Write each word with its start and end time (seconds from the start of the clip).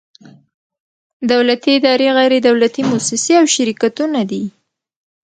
دولتي 1.31 1.69
ادارې، 1.79 2.07
غیر 2.17 2.33
دولتي 2.47 2.81
مؤسسې 2.91 3.33
او 3.41 3.45
شرکتونه 3.55 4.19
دي. 4.31 4.43